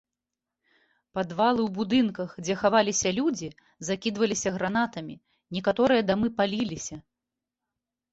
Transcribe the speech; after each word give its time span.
Падвалы 1.17 1.61
ў 1.65 1.69
будынках, 1.77 2.29
дзе 2.45 2.55
хаваліся 2.61 3.09
людзі 3.19 3.49
закідваліся 3.89 4.49
гранатамі, 4.55 5.15
некаторыя 5.59 6.01
дамы 6.09 6.27
паліліся. 6.41 6.95